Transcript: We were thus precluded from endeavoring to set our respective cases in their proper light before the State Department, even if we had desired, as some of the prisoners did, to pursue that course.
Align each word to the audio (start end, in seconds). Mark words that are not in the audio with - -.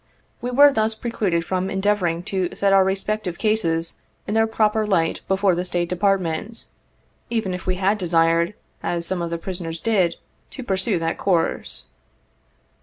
We 0.41 0.49
were 0.49 0.73
thus 0.73 0.95
precluded 0.95 1.45
from 1.45 1.69
endeavoring 1.69 2.23
to 2.23 2.49
set 2.55 2.73
our 2.73 2.83
respective 2.83 3.37
cases 3.37 3.97
in 4.25 4.33
their 4.33 4.47
proper 4.47 4.87
light 4.87 5.21
before 5.27 5.53
the 5.53 5.63
State 5.63 5.89
Department, 5.89 6.65
even 7.29 7.53
if 7.53 7.67
we 7.67 7.75
had 7.75 7.99
desired, 7.99 8.55
as 8.81 9.05
some 9.05 9.21
of 9.21 9.29
the 9.29 9.37
prisoners 9.37 9.79
did, 9.79 10.15
to 10.49 10.63
pursue 10.63 10.97
that 10.97 11.19
course. 11.19 11.85